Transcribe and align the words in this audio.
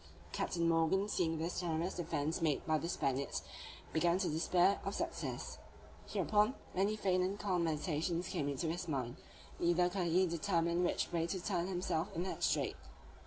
Captain 0.31 0.67
Morgan 0.67 1.07
seeing 1.07 1.37
this 1.37 1.59
desperate 1.59 1.95
defence 1.95 2.41
made 2.41 2.65
by 2.65 2.79
the 2.79 2.89
Spaniards, 2.89 3.43
began 3.93 4.17
to 4.17 4.29
despair 4.29 4.81
of 4.83 4.95
success. 4.95 5.59
Hereupon, 6.07 6.55
many 6.73 6.95
faint 6.95 7.23
and 7.23 7.37
calm 7.37 7.65
meditations 7.65 8.29
came 8.29 8.49
into 8.49 8.65
his 8.67 8.87
mind; 8.87 9.17
neither 9.59 9.89
could 9.91 10.07
he 10.07 10.25
determine 10.25 10.83
which 10.83 11.11
way 11.11 11.27
to 11.27 11.39
turn 11.39 11.67
himself 11.67 12.07
in 12.15 12.23
that 12.23 12.41
strait. 12.41 12.77